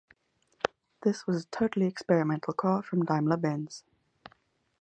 This 1.03 1.27
was 1.27 1.43
a 1.43 1.47
totally 1.49 1.85
experimental 1.85 2.55
car 2.55 2.81
from 2.81 3.05
Daimler-Benz. 3.05 3.83